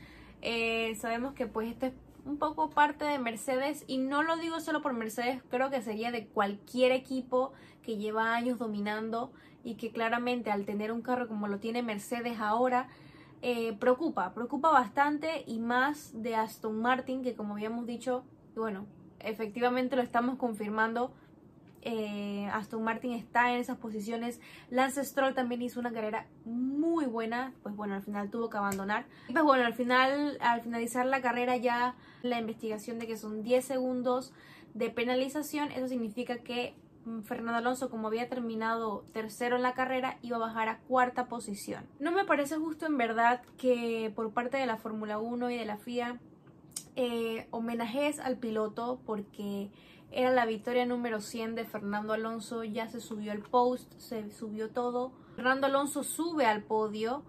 Eh, 0.43 0.95
sabemos 0.97 1.35
que 1.35 1.47
pues 1.47 1.71
esto 1.71 1.87
es 1.87 1.93
un 2.25 2.39
poco 2.39 2.71
parte 2.71 3.05
de 3.05 3.19
Mercedes 3.19 3.85
y 3.87 3.99
no 3.99 4.23
lo 4.23 4.37
digo 4.37 4.61
solo 4.61 4.83
por 4.83 4.93
Mercedes, 4.95 5.43
creo 5.51 5.71
que 5.71 5.83
sería 5.83 6.11
de 6.11 6.27
cualquier 6.27 6.93
equipo 6.93 7.53
que 7.83 7.97
lleva 7.97 8.35
años 8.35 8.59
dominando 8.59 9.33
y 9.63 9.75
que 9.75 9.91
claramente 9.91 10.51
al 10.51 10.65
tener 10.65 10.91
un 10.93 11.03
carro 11.03 11.29
como 11.29 11.49
lo 11.49 11.59
tiene 11.59 11.83
Mercedes 11.83 12.39
ahora, 12.41 12.89
eh, 13.47 13.77
preocupa, 13.79 14.33
preocupa 14.33 14.71
bastante 14.71 15.45
y 15.47 15.59
más 15.59 16.13
de 16.15 16.35
Aston 16.35 16.81
Martin, 16.81 17.23
que 17.23 17.35
como 17.35 17.53
habíamos 17.53 17.85
dicho, 17.85 18.25
bueno, 18.57 18.87
efectivamente 19.21 19.97
lo 19.97 20.03
estamos 20.03 20.39
confirmando. 20.39 21.13
Eh, 21.83 22.49
Aston 22.55 22.83
Martin 22.83 23.13
está 23.13 23.53
en 23.53 23.61
esas 23.61 23.77
posiciones. 23.77 24.41
Lance 24.71 25.05
Stroll 25.05 25.35
también 25.35 25.61
hizo 25.61 25.79
una 25.79 25.93
carrera 25.93 26.27
muy 26.47 27.05
buena. 27.05 27.53
Pues 27.63 27.77
bueno, 27.77 27.95
al 27.95 28.03
final 28.03 28.31
tuvo 28.31 28.49
que 28.49 28.57
abandonar. 28.57 29.05
Pues 29.31 29.45
bueno, 29.45 29.67
al 29.67 29.75
final, 29.75 30.39
al 30.41 30.63
finalizar 30.63 31.05
la 31.05 31.21
carrera 31.21 31.59
ya 31.59 31.97
la 32.23 32.39
investigación 32.39 32.99
de 32.99 33.07
que 33.07 33.19
son 33.19 33.43
10 33.43 33.63
segundos 33.63 34.33
de 34.73 34.89
penalización. 34.89 35.71
Eso 35.71 35.89
significa 35.89 36.39
que 36.39 36.75
Fernando 37.25 37.59
Alonso, 37.59 37.91
como 37.91 38.09
había 38.09 38.29
terminado 38.29 39.05
tercero 39.13 39.57
en 39.57 39.63
la 39.63 39.75
carrera, 39.75 40.19
iba 40.23 40.37
a 40.37 40.41
bajar 40.41 40.69
a 40.69 40.79
cuarta 40.79 41.27
posición. 41.27 41.85
No 41.99 42.13
me 42.13 42.25
parece 42.25 42.57
justo 42.57 42.87
en 42.87 42.97
verdad 42.97 43.43
que 43.59 44.13
por 44.15 44.33
parte 44.33 44.57
de 44.57 44.67
la 44.67 44.77
Fórmula 44.77 45.19
1 45.19 45.51
y 45.51 45.57
de 45.57 45.65
la 45.65 45.77
FIA 45.77 46.19
eh, 46.97 47.47
homenajes 47.51 48.21
al 48.21 48.39
piloto 48.39 49.01
porque 49.05 49.71
era 50.13 50.31
la 50.31 50.47
victoria 50.47 50.87
número 50.87 51.21
100 51.21 51.55
de 51.57 51.65
Fernando 51.65 52.13
Alonso, 52.13 52.65
ya 52.65 52.89
se 52.89 53.01
subió 53.01 53.33
el 53.33 53.43
post, 53.43 53.93
se 53.99 54.31
subió 54.31 54.71
todo 54.71 55.13
Fernando 55.35 55.67
Alonso 55.67 56.05
sube 56.05 56.47
al 56.47 56.63
podio 56.63 57.23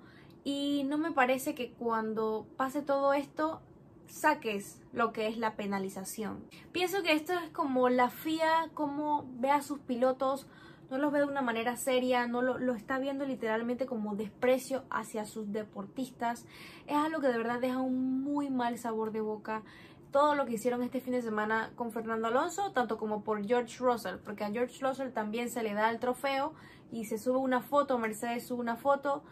y 0.44 0.84
no 0.86 0.98
me 0.98 1.12
parece 1.12 1.56
que 1.56 1.72
cuando 1.72 2.46
pase 2.56 2.82
todo 2.82 3.14
esto 3.14 3.62
saques 4.08 4.82
lo 4.94 5.12
que 5.12 5.28
es 5.28 5.38
la 5.38 5.56
penalización. 5.56 6.44
Pienso 6.72 7.04
que 7.04 7.14
esto 7.14 7.34
es 7.34 7.50
como 7.52 7.90
la 7.90 8.10
FIA, 8.10 8.70
como 8.74 9.26
ve 9.38 9.52
a 9.52 9.62
sus 9.62 9.80
pilotos, 9.80 10.48
no 10.90 10.98
los 10.98 11.12
ve 11.12 11.20
de 11.20 11.26
una 11.26 11.42
manera 11.42 11.76
seria, 11.78 12.28
no 12.28 12.42
lo, 12.42 12.58
lo, 12.58 12.76
está 12.76 13.00
viendo 13.00 13.26
literalmente 13.26 13.86
como 13.86 14.16
desprecio 14.16 14.84
hacia 14.90 15.26
sus 15.26 15.52
deportistas. 15.52 16.46
Es 16.86 16.96
algo 16.96 17.22
que 17.22 17.28
de 17.28 17.38
verdad 17.38 17.60
deja 17.60 17.80
un 17.80 18.24
muy 18.24 18.50
mal 18.50 18.78
sabor 18.78 19.12
de 19.12 19.22
boca. 19.22 19.64
Todo 20.12 20.36
lo 20.36 20.46
que 20.46 20.54
hicieron 20.54 20.84
este 20.84 21.02
fin 21.02 21.14
de 21.14 21.22
semana 21.22 21.72
con 21.76 21.92
Fernando 21.92 22.28
Alonso, 22.28 22.72
tanto 22.72 22.98
como 22.98 23.24
por 23.24 23.46
George 23.46 23.78
Russell, 23.80 24.18
porque 24.24 24.44
a 24.44 24.52
George 24.52 24.80
Russell 24.86 25.10
también 25.10 25.50
se 25.50 25.64
le 25.64 25.74
da 25.74 25.90
el 25.90 26.00
trofeo 26.00 26.54
y 26.92 27.06
se 27.06 27.18
sube 27.18 27.38
una 27.38 27.62
foto, 27.62 27.98
Mercedes 27.98 28.48
sube 28.48 28.62
una 28.62 28.78
foto 28.78 29.24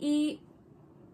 y 0.00 0.40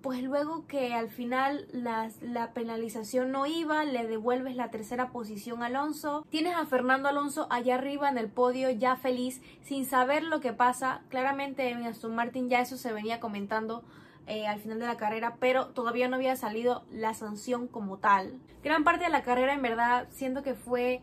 pues 0.02 0.22
luego 0.22 0.66
que 0.66 0.94
al 0.94 1.10
final 1.10 1.66
la 1.72 2.52
penalización 2.54 3.30
no 3.32 3.46
iba, 3.46 3.84
le 3.84 4.06
devuelves 4.06 4.56
la 4.56 4.70
tercera 4.70 5.10
posición 5.10 5.62
a 5.62 5.66
Alonso. 5.66 6.26
Tienes 6.30 6.54
a 6.54 6.66
Fernando 6.66 7.08
Alonso 7.08 7.46
allá 7.50 7.74
arriba 7.74 8.08
en 8.08 8.18
el 8.18 8.28
podio, 8.28 8.70
ya 8.70 8.96
feliz, 8.96 9.42
sin 9.62 9.84
saber 9.84 10.22
lo 10.22 10.40
que 10.40 10.52
pasa. 10.52 11.02
Claramente 11.08 11.68
en 11.68 11.84
Aston 11.84 12.14
Martin 12.14 12.48
ya 12.48 12.60
eso 12.60 12.76
se 12.76 12.92
venía 12.92 13.20
comentando 13.20 13.82
eh, 14.26 14.46
al 14.46 14.60
final 14.60 14.78
de 14.78 14.86
la 14.86 14.96
carrera, 14.96 15.36
pero 15.40 15.68
todavía 15.68 16.08
no 16.08 16.16
había 16.16 16.36
salido 16.36 16.84
la 16.90 17.14
sanción 17.14 17.66
como 17.66 17.98
tal. 17.98 18.38
Gran 18.62 18.84
parte 18.84 19.04
de 19.04 19.10
la 19.10 19.22
carrera 19.22 19.54
en 19.54 19.62
verdad 19.62 20.06
siento 20.10 20.42
que 20.42 20.54
fue 20.54 21.00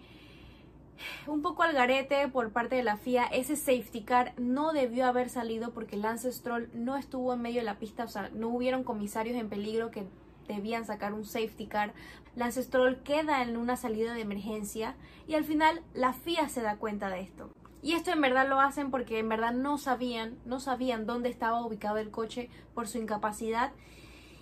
un 1.28 1.42
poco 1.42 1.64
al 1.64 1.74
garete 1.74 2.28
por 2.28 2.52
parte 2.52 2.76
de 2.76 2.84
la 2.84 2.98
FIA. 2.98 3.26
Ese 3.26 3.56
safety 3.56 4.02
car 4.02 4.34
no 4.38 4.74
debió 4.74 5.06
haber 5.06 5.30
salido 5.30 5.72
porque 5.74 5.98
Lance 5.98 6.32
Stroll 6.32 6.70
no 6.74 6.98
estuvo 6.98 7.34
en 7.34 7.42
medio 7.42 7.62
de 7.62 7.66
la 7.66 7.80
pista, 7.80 8.04
o 8.04 8.08
sea, 8.08 8.30
no 8.34 8.50
hubieron 8.50 8.84
comisarios 8.84 9.38
en 9.38 9.50
peligro 9.50 9.92
que 9.92 10.08
debían 10.48 10.86
sacar 10.86 11.14
un 11.14 11.26
safety 11.26 11.68
car. 11.68 11.94
Lance 12.36 12.64
Stroll 12.64 13.04
queda 13.04 13.42
en 13.42 13.58
una 13.58 13.78
salida 13.78 14.14
de 14.14 14.22
emergencia 14.22 14.96
y 15.28 15.36
al 15.36 15.44
final 15.44 15.82
la 15.94 16.14
FIA 16.14 16.50
se 16.50 16.62
da 16.62 16.78
cuenta 16.78 17.10
de 17.10 17.22
esto. 17.22 17.50
Y 17.82 17.94
esto 17.94 18.12
en 18.12 18.22
verdad 18.22 18.48
lo 18.50 18.60
hacen 18.60 18.92
porque 18.92 19.20
en 19.20 19.30
verdad 19.30 19.54
no 19.54 19.78
sabían, 19.78 20.38
no 20.46 20.60
sabían 20.60 21.06
dónde 21.06 21.30
estaba 21.30 21.66
ubicado 21.66 21.98
el 21.98 22.12
coche 22.12 22.50
por 22.74 22.88
su 22.88 22.98
incapacidad. 22.98 23.72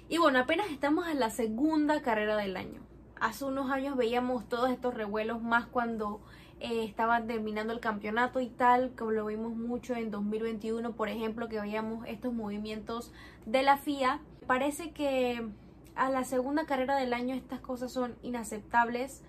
Y 0.07 0.17
bueno, 0.17 0.39
apenas 0.39 0.71
estamos 0.71 1.07
en 1.07 1.19
la 1.19 1.29
segunda 1.29 2.01
carrera 2.01 2.37
del 2.37 2.57
año. 2.57 2.81
Hace 3.19 3.45
unos 3.45 3.71
años 3.71 3.97
veíamos 3.97 4.47
todos 4.47 4.69
estos 4.69 4.93
revuelos 4.93 5.41
más 5.41 5.65
cuando 5.65 6.21
eh, 6.59 6.83
estaban 6.85 7.27
terminando 7.27 7.73
el 7.73 7.79
campeonato 7.79 8.39
y 8.39 8.47
tal, 8.47 8.91
como 8.97 9.11
lo 9.11 9.25
vimos 9.25 9.55
mucho 9.55 9.95
en 9.95 10.11
2021, 10.11 10.93
por 10.93 11.09
ejemplo, 11.09 11.49
que 11.49 11.59
veíamos 11.59 12.07
estos 12.07 12.33
movimientos 12.33 13.11
de 13.45 13.63
la 13.63 13.77
FIA. 13.77 14.21
Parece 14.47 14.91
que 14.91 15.47
a 15.95 16.09
la 16.09 16.23
segunda 16.23 16.65
carrera 16.65 16.95
del 16.95 17.13
año 17.13 17.35
estas 17.35 17.59
cosas 17.59 17.91
son 17.91 18.15
inaceptables. 18.23 19.23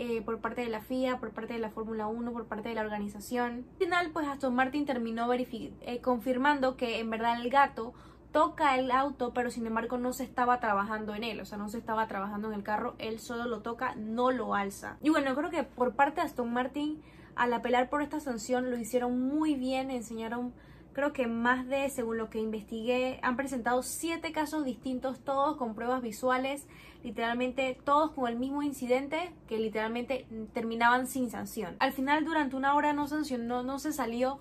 Eh, 0.00 0.22
por 0.22 0.38
parte 0.38 0.60
de 0.60 0.68
la 0.68 0.80
FIA, 0.80 1.18
por 1.18 1.32
parte 1.32 1.54
de 1.54 1.58
la 1.58 1.70
Fórmula 1.70 2.06
1, 2.06 2.32
por 2.32 2.46
parte 2.46 2.68
de 2.68 2.76
la 2.76 2.82
organización. 2.82 3.66
Al 3.72 3.78
final, 3.78 4.10
pues 4.12 4.28
Aston 4.28 4.54
Martin 4.54 4.86
terminó 4.86 5.28
eh, 5.32 6.00
confirmando 6.00 6.76
que 6.76 7.00
en 7.00 7.10
verdad 7.10 7.42
el 7.42 7.50
gato 7.50 7.94
toca 8.32 8.76
el 8.76 8.90
auto, 8.90 9.32
pero 9.32 9.50
sin 9.50 9.66
embargo 9.66 9.98
no 9.98 10.12
se 10.12 10.24
estaba 10.24 10.60
trabajando 10.60 11.14
en 11.14 11.24
él, 11.24 11.40
o 11.40 11.44
sea, 11.44 11.58
no 11.58 11.68
se 11.68 11.78
estaba 11.78 12.06
trabajando 12.06 12.48
en 12.48 12.54
el 12.54 12.62
carro, 12.62 12.94
él 12.98 13.20
solo 13.20 13.44
lo 13.44 13.60
toca, 13.60 13.94
no 13.96 14.30
lo 14.30 14.54
alza. 14.54 14.96
Y 15.02 15.10
bueno, 15.10 15.34
creo 15.34 15.50
que 15.50 15.62
por 15.62 15.94
parte 15.94 16.20
de 16.20 16.26
Aston 16.26 16.52
Martin, 16.52 17.00
al 17.36 17.52
apelar 17.52 17.88
por 17.88 18.02
esta 18.02 18.20
sanción, 18.20 18.70
lo 18.70 18.78
hicieron 18.78 19.20
muy 19.20 19.54
bien, 19.54 19.90
enseñaron, 19.90 20.52
creo 20.92 21.12
que 21.12 21.26
más 21.26 21.66
de, 21.68 21.88
según 21.88 22.18
lo 22.18 22.30
que 22.30 22.40
investigué, 22.40 23.20
han 23.22 23.36
presentado 23.36 23.82
siete 23.82 24.32
casos 24.32 24.64
distintos, 24.64 25.20
todos 25.20 25.56
con 25.56 25.74
pruebas 25.74 26.02
visuales, 26.02 26.66
literalmente 27.04 27.78
todos 27.84 28.10
con 28.10 28.28
el 28.28 28.36
mismo 28.36 28.62
incidente, 28.62 29.32
que 29.46 29.58
literalmente 29.58 30.26
terminaban 30.52 31.06
sin 31.06 31.30
sanción. 31.30 31.76
Al 31.78 31.92
final, 31.92 32.24
durante 32.24 32.56
una 32.56 32.74
hora 32.74 32.92
no 32.92 33.06
sancionó, 33.06 33.62
no 33.62 33.78
se 33.78 33.92
salió 33.92 34.40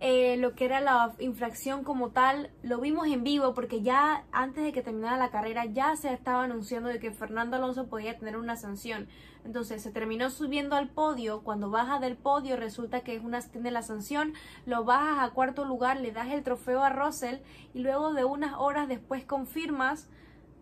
eh, 0.00 0.36
lo 0.36 0.54
que 0.54 0.64
era 0.64 0.80
la 0.80 1.14
infracción 1.18 1.84
como 1.84 2.10
tal, 2.10 2.50
lo 2.62 2.78
vimos 2.78 3.06
en 3.06 3.24
vivo 3.24 3.54
porque 3.54 3.82
ya 3.82 4.24
antes 4.32 4.64
de 4.64 4.72
que 4.72 4.82
terminara 4.82 5.16
la 5.16 5.30
carrera 5.30 5.64
ya 5.64 5.96
se 5.96 6.12
estaba 6.12 6.44
anunciando 6.44 6.88
de 6.88 6.98
que 6.98 7.12
Fernando 7.12 7.56
Alonso 7.56 7.86
podía 7.86 8.18
tener 8.18 8.36
una 8.36 8.56
sanción. 8.56 9.08
Entonces 9.44 9.82
se 9.82 9.90
terminó 9.90 10.30
subiendo 10.30 10.74
al 10.74 10.88
podio, 10.88 11.42
cuando 11.42 11.70
baja 11.70 11.98
del 11.98 12.16
podio 12.16 12.56
resulta 12.56 13.02
que 13.02 13.14
es 13.14 13.22
una, 13.22 13.40
tiene 13.40 13.70
la 13.70 13.82
sanción, 13.82 14.32
lo 14.66 14.84
bajas 14.84 15.18
a 15.20 15.32
cuarto 15.32 15.64
lugar, 15.64 16.00
le 16.00 16.12
das 16.12 16.28
el 16.30 16.42
trofeo 16.42 16.82
a 16.82 16.90
Russell 16.90 17.40
y 17.74 17.80
luego 17.80 18.12
de 18.14 18.24
unas 18.24 18.54
horas 18.54 18.88
después 18.88 19.24
confirmas 19.24 20.08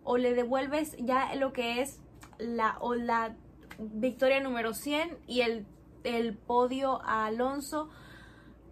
o 0.03 0.17
le 0.17 0.33
devuelves 0.33 0.95
ya 0.99 1.33
lo 1.35 1.53
que 1.53 1.81
es 1.81 2.01
la, 2.37 2.77
o 2.81 2.93
la 2.93 3.35
victoria 3.79 4.41
número 4.41 4.73
100 4.73 5.17
y 5.27 5.41
el, 5.41 5.65
el 6.03 6.37
podio 6.37 7.01
a 7.03 7.25
Alonso 7.25 7.89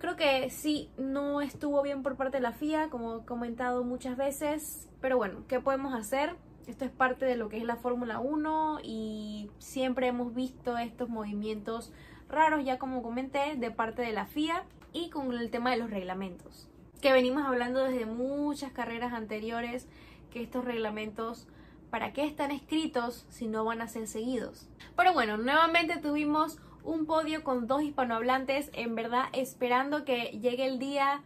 Creo 0.02 0.16
que 0.16 0.50
sí, 0.50 0.90
no 0.98 1.42
estuvo 1.42 1.80
bien 1.84 2.02
por 2.02 2.16
parte 2.16 2.38
de 2.38 2.42
la 2.42 2.54
FIA, 2.54 2.90
como 2.90 3.18
he 3.18 3.26
comentado 3.26 3.84
muchas 3.84 4.18
veces, 4.18 4.90
pero 5.00 5.18
bueno, 5.18 5.44
¿qué 5.48 5.60
podemos 5.60 5.94
hacer? 5.94 6.36
Esto 6.66 6.86
es 6.86 6.92
parte 6.92 7.26
de 7.26 7.36
lo 7.36 7.50
que 7.50 7.58
es 7.58 7.64
la 7.64 7.76
Fórmula 7.76 8.20
1 8.20 8.80
y 8.82 9.52
siempre 9.60 10.08
hemos 10.08 10.34
visto 10.34 10.76
estos 10.80 11.08
movimientos 11.08 11.94
raros, 12.28 12.66
ya 12.66 12.80
como 12.80 13.04
comenté, 13.04 13.56
de 13.58 13.70
parte 13.70 14.02
de 14.02 14.12
la 14.12 14.26
FIA 14.26 14.64
y 14.92 15.12
con 15.12 15.32
el 15.34 15.52
tema 15.52 15.70
de 15.70 15.78
los 15.78 15.92
reglamentos, 15.92 16.68
que 17.00 17.14
venimos 17.14 17.46
hablando 17.46 17.84
desde 17.84 18.08
muchas 18.08 18.72
carreras 18.72 19.14
anteriores, 19.14 19.88
que 20.32 20.42
estos 20.42 20.66
reglamentos 20.66 21.48
¿para 21.92 22.14
qué 22.14 22.26
están 22.26 22.50
escritos 22.50 23.28
si 23.30 23.48
no 23.48 23.66
van 23.66 23.82
a 23.82 23.88
ser 23.88 24.08
seguidos? 24.08 24.68
Pero 24.96 25.14
bueno, 25.14 25.38
nuevamente 25.38 25.98
tuvimos 25.98 26.58
un 26.84 27.06
podio 27.06 27.44
con 27.44 27.68
dos 27.68 27.84
hispanohablantes, 27.84 28.70
en 28.74 28.96
verdad 28.96 29.26
esperando 29.34 30.06
que 30.06 30.40
llegue 30.42 30.66
el 30.66 30.80
día, 30.80 31.22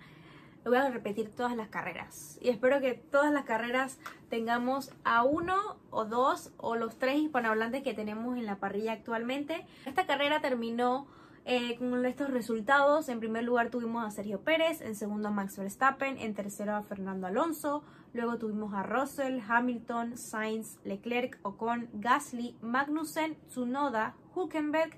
voy 0.65 0.77
a 0.77 0.89
repetir 0.89 1.29
todas 1.29 1.55
las 1.55 1.69
carreras. 1.69 2.37
Y 2.41 2.49
espero 2.49 2.81
que 2.81 2.93
todas 2.93 3.31
las 3.31 3.45
carreras 3.45 3.99
tengamos 4.29 4.91
a 5.03 5.23
uno 5.23 5.77
o 5.91 6.05
dos 6.05 6.51
o 6.57 6.75
los 6.75 6.97
tres 6.97 7.17
hispanohablantes 7.17 7.83
que 7.83 7.93
tenemos 7.93 8.37
en 8.37 8.45
la 8.45 8.57
parrilla 8.57 8.93
actualmente. 8.93 9.65
Esta 9.85 10.05
carrera 10.05 10.41
terminó 10.41 11.07
eh, 11.45 11.77
con 11.77 12.03
estos 12.05 12.31
resultados. 12.31 13.07
En 13.07 13.19
primer 13.19 13.43
lugar 13.43 13.69
tuvimos 13.69 14.03
a 14.03 14.09
Sergio 14.09 14.41
Pérez, 14.41 14.81
en 14.81 14.95
segundo 14.95 15.27
a 15.27 15.31
Max 15.31 15.57
Verstappen, 15.57 16.17
en 16.17 16.33
tercero 16.33 16.75
a 16.75 16.81
Fernando 16.81 17.27
Alonso, 17.27 17.83
luego 18.13 18.37
tuvimos 18.39 18.73
a 18.73 18.81
Russell, 18.81 19.41
Hamilton, 19.47 20.17
Sainz, 20.17 20.79
Leclerc, 20.83 21.37
Ocon, 21.43 21.87
Gasly, 21.93 22.55
Magnussen, 22.61 23.35
Tsunoda, 23.47 24.15
Hulkenberg, 24.33 24.97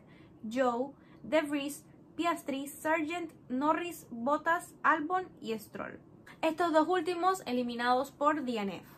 Joe, 0.51 0.91
De 1.23 1.41
Vries, 1.41 1.83
Piastri, 2.15 2.67
Sargent, 2.67 3.31
Norris, 3.49 4.07
Bottas, 4.09 4.73
Albon 4.83 5.27
y 5.39 5.57
Stroll. 5.57 5.99
Estos 6.41 6.73
dos 6.73 6.87
últimos 6.87 7.41
eliminados 7.45 8.11
por 8.11 8.43
DNF. 8.43 8.97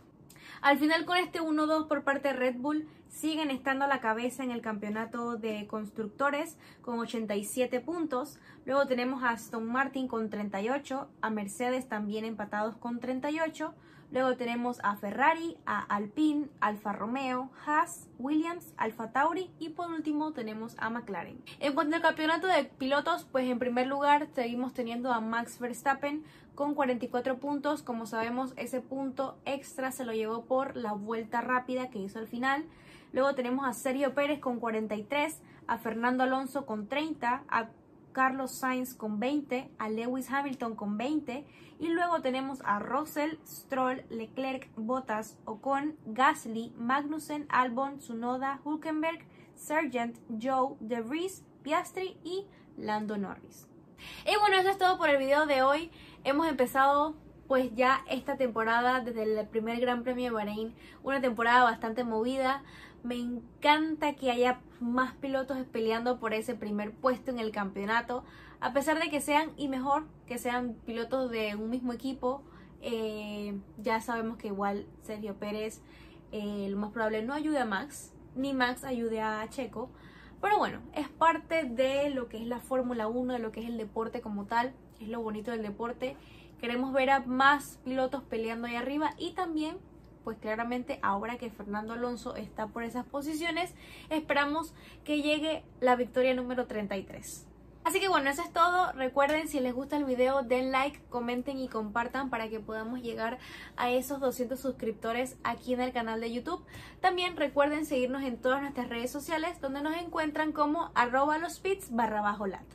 Al 0.61 0.77
final 0.77 1.05
con 1.05 1.17
este 1.17 1.39
1-2 1.41 1.87
por 1.87 2.03
parte 2.03 2.29
de 2.29 2.33
Red 2.33 2.57
Bull 2.57 2.87
siguen 3.07 3.49
estando 3.49 3.85
a 3.85 3.87
la 3.87 4.01
cabeza 4.01 4.43
en 4.43 4.51
el 4.51 4.61
campeonato 4.61 5.37
de 5.37 5.67
constructores 5.67 6.57
con 6.81 6.99
87 6.99 7.79
puntos. 7.79 8.39
Luego 8.65 8.85
tenemos 8.87 9.23
a 9.23 9.31
Aston 9.31 9.65
Martin 9.65 10.07
con 10.07 10.29
38, 10.29 11.09
a 11.21 11.29
Mercedes 11.29 11.87
también 11.87 12.25
empatados 12.25 12.75
con 12.75 12.99
38. 12.99 13.73
Luego 14.11 14.35
tenemos 14.35 14.79
a 14.83 14.95
Ferrari, 14.95 15.57
a 15.67 15.81
Alpine, 15.81 16.47
Alfa 16.61 16.93
Romeo, 16.93 17.51
Haas, 17.63 18.07
Williams, 18.17 18.73
Alfa 18.77 19.11
Tauri 19.11 19.51
y 19.59 19.69
por 19.69 19.91
último 19.91 20.31
tenemos 20.33 20.75
a 20.79 20.89
McLaren. 20.89 21.39
En 21.59 21.75
cuanto 21.75 21.95
al 21.95 22.01
campeonato 22.01 22.47
de 22.47 22.63
pilotos, 22.63 23.27
pues 23.31 23.47
en 23.47 23.59
primer 23.59 23.85
lugar 23.85 24.27
seguimos 24.33 24.73
teniendo 24.73 25.13
a 25.13 25.21
Max 25.21 25.59
Verstappen 25.59 26.23
con 26.55 26.73
44 26.73 27.37
puntos. 27.37 27.83
Como 27.83 28.07
sabemos, 28.07 28.53
ese 28.57 28.81
punto 28.81 29.37
extra 29.45 29.91
se 29.91 30.05
lo 30.05 30.13
llevó 30.13 30.43
por 30.43 30.75
la 30.75 30.93
vuelta 30.93 31.41
rápida 31.41 31.91
que 31.91 31.99
hizo 31.99 32.17
al 32.17 32.27
final. 32.27 32.65
Luego 33.13 33.35
tenemos 33.35 33.67
a 33.67 33.73
Sergio 33.73 34.15
Pérez 34.15 34.39
con 34.39 34.59
43, 34.59 35.39
a 35.67 35.77
Fernando 35.77 36.23
Alonso 36.23 36.65
con 36.65 36.87
30, 36.87 37.43
a 37.47 37.67
Carlos 38.11 38.51
Sainz 38.51 38.93
con 38.93 39.19
20, 39.19 39.69
a 39.77 39.89
Lewis 39.89 40.29
Hamilton 40.31 40.75
con 40.75 40.97
20 40.97 41.45
y 41.79 41.87
luego 41.89 42.21
tenemos 42.21 42.61
a 42.65 42.79
Russell, 42.79 43.37
Stroll, 43.45 44.03
Leclerc, 44.09 44.69
Bottas, 44.75 45.37
Ocon, 45.45 45.95
Gasly, 46.05 46.73
Magnussen, 46.77 47.45
Albon, 47.49 47.99
Tsunoda, 47.99 48.59
Hulkenberg, 48.63 49.25
Sargent, 49.55 50.17
Joe, 50.41 50.75
De 50.79 51.01
Vries, 51.01 51.43
Piastri 51.63 52.17
y 52.23 52.45
Lando 52.77 53.17
Norris. 53.17 53.67
Y 54.25 54.37
bueno, 54.39 54.57
eso 54.57 54.69
es 54.69 54.77
todo 54.77 54.97
por 54.97 55.09
el 55.09 55.17
video 55.17 55.45
de 55.45 55.61
hoy. 55.61 55.91
Hemos 56.23 56.47
empezado 56.47 57.15
pues 57.47 57.73
ya 57.73 58.03
esta 58.07 58.37
temporada 58.37 59.01
desde 59.01 59.23
el 59.23 59.47
primer 59.47 59.79
Gran 59.79 60.03
Premio 60.03 60.25
de 60.25 60.31
Bahrein, 60.31 60.75
una 61.01 61.19
temporada 61.19 61.63
bastante 61.63 62.03
movida, 62.03 62.61
Me 63.03 63.15
encanta 63.15 64.13
que 64.13 64.31
haya 64.31 64.59
más 64.79 65.13
pilotos 65.15 65.57
peleando 65.71 66.19
por 66.19 66.33
ese 66.33 66.55
primer 66.55 66.91
puesto 66.91 67.31
en 67.31 67.39
el 67.39 67.51
campeonato, 67.51 68.23
a 68.59 68.73
pesar 68.73 68.99
de 68.99 69.09
que 69.09 69.21
sean, 69.21 69.51
y 69.55 69.69
mejor, 69.69 70.05
que 70.27 70.37
sean 70.37 70.75
pilotos 70.85 71.31
de 71.31 71.55
un 71.55 71.69
mismo 71.69 71.93
equipo. 71.93 72.43
Eh, 72.81 73.57
ya 73.77 74.01
sabemos 74.01 74.37
que 74.37 74.47
igual 74.47 74.85
Sergio 75.01 75.35
Pérez 75.35 75.81
eh, 76.31 76.67
lo 76.69 76.77
más 76.77 76.91
probable 76.91 77.23
no 77.23 77.33
ayude 77.33 77.59
a 77.59 77.65
Max, 77.65 78.13
ni 78.35 78.53
Max 78.53 78.83
ayude 78.83 79.21
a 79.21 79.47
Checo. 79.49 79.89
Pero 80.41 80.57
bueno, 80.57 80.81
es 80.93 81.09
parte 81.09 81.63
de 81.63 82.09
lo 82.09 82.29
que 82.29 82.37
es 82.37 82.47
la 82.47 82.59
Fórmula 82.59 83.07
1, 83.07 83.33
de 83.33 83.39
lo 83.39 83.51
que 83.51 83.61
es 83.61 83.67
el 83.67 83.77
deporte 83.77 84.21
como 84.21 84.45
tal, 84.45 84.73
es 84.99 85.07
lo 85.07 85.21
bonito 85.21 85.51
del 85.51 85.63
deporte. 85.63 86.15
Queremos 86.59 86.93
ver 86.93 87.09
a 87.09 87.21
más 87.21 87.79
pilotos 87.83 88.23
peleando 88.23 88.67
ahí 88.67 88.75
arriba 88.75 89.13
y 89.17 89.31
también 89.31 89.77
pues 90.23 90.37
claramente 90.37 90.99
ahora 91.01 91.37
que 91.37 91.49
Fernando 91.49 91.93
Alonso 91.93 92.35
está 92.35 92.67
por 92.67 92.83
esas 92.83 93.05
posiciones, 93.05 93.73
esperamos 94.09 94.73
que 95.03 95.21
llegue 95.21 95.63
la 95.79 95.95
victoria 95.95 96.33
número 96.33 96.67
33. 96.67 97.45
Así 97.83 97.99
que 97.99 98.07
bueno, 98.07 98.29
eso 98.29 98.43
es 98.43 98.51
todo. 98.51 98.91
Recuerden, 98.91 99.47
si 99.47 99.59
les 99.59 99.73
gusta 99.73 99.97
el 99.97 100.03
video, 100.03 100.43
den 100.43 100.71
like, 100.71 100.99
comenten 101.09 101.57
y 101.57 101.69
compartan 101.69 102.29
para 102.29 102.49
que 102.49 102.59
podamos 102.59 103.01
llegar 103.01 103.39
a 103.77 103.89
esos 103.89 104.19
200 104.19 104.59
suscriptores 104.59 105.37
aquí 105.43 105.73
en 105.73 105.81
el 105.81 105.91
canal 105.91 106.19
de 106.21 106.31
YouTube. 106.31 106.63
También 106.99 107.37
recuerden 107.37 107.85
seguirnos 107.85 108.23
en 108.23 108.37
todas 108.37 108.61
nuestras 108.61 108.89
redes 108.89 109.11
sociales 109.11 109.59
donde 109.61 109.81
nos 109.81 109.95
encuentran 109.95 110.51
como 110.51 110.91
arroba 110.93 111.37
los 111.37 111.61
barra 111.89 112.21
bajo 112.21 112.45
lat. 112.47 112.65